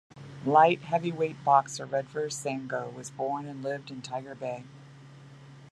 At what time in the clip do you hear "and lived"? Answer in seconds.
3.45-3.91